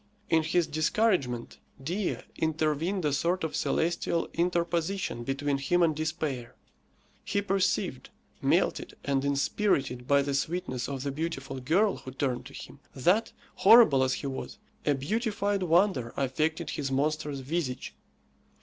[0.31, 6.55] In his discouragement Dea intervened a sort of celestial interposition between him and despair.
[7.23, 8.09] He perceived,
[8.41, 13.31] melted and inspirited by the sweetness of the beautiful girl who turned to him, that,
[13.57, 17.93] horrible as he was, a beautified wonder affected his monstrous visage.